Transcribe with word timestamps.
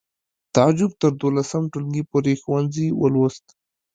تعجب 0.55 0.91
تر 1.01 1.11
دولسم 1.21 1.63
ټولګي 1.71 2.03
پورې 2.09 2.33
ښوونځی 2.41 2.87
ولوست 3.01 3.45